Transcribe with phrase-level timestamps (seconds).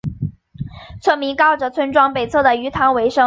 [0.99, 3.19] 村民靠着村庄北侧的鱼塘维生。